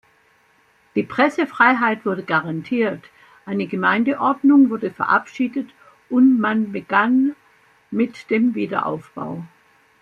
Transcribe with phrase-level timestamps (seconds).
[0.95, 3.03] Die Pressefreiheit wurde garantiert,
[3.45, 5.69] eine Gemeindeordnung wurde verabschiedet
[6.09, 7.35] und man begann
[7.91, 9.45] mit dem Wiederaufbau.